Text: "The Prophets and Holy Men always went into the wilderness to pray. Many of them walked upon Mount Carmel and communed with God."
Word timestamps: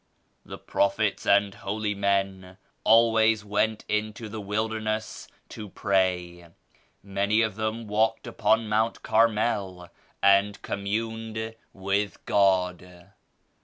"The 0.43 0.57
Prophets 0.57 1.27
and 1.27 1.53
Holy 1.53 1.93
Men 1.93 2.57
always 2.83 3.45
went 3.45 3.85
into 3.87 4.29
the 4.29 4.41
wilderness 4.41 5.27
to 5.49 5.69
pray. 5.69 6.47
Many 7.03 7.43
of 7.43 7.53
them 7.55 7.85
walked 7.87 8.25
upon 8.25 8.67
Mount 8.67 9.03
Carmel 9.03 9.89
and 10.23 10.59
communed 10.63 11.53
with 11.71 12.17
God." 12.25 13.11